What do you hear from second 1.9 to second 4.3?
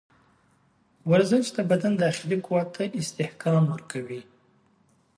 داخلي قوت ته استحکام ورکوي.